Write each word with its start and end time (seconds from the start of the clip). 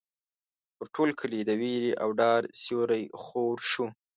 پر 0.75 0.85
ټول 0.95 1.09
کلي 1.19 1.41
د 1.45 1.51
وېرې 1.61 1.91
او 2.03 2.09
ډار 2.19 2.41
سیوری 2.61 3.03
خور 3.23 3.57
شو. 3.71 3.85